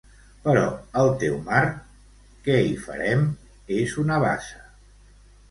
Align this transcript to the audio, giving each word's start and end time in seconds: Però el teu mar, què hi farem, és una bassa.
Però 0.45 0.61
el 1.01 1.09
teu 1.23 1.35
mar, 1.49 1.59
què 2.47 2.57
hi 2.69 2.73
farem, 2.87 3.23
és 3.79 3.95
una 4.07 4.19
bassa. 4.27 4.67